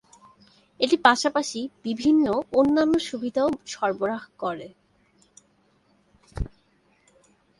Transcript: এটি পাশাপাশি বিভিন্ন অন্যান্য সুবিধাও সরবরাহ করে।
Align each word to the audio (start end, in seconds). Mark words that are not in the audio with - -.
এটি 0.79 0.95
পাশাপাশি 0.97 1.59
বিভিন্ন 1.83 2.25
অন্যান্য 2.51 2.93
সুবিধাও 2.99 3.49
সরবরাহ 3.65 4.23
করে। 4.37 4.67